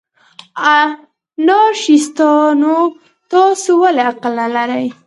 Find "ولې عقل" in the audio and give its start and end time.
3.81-4.33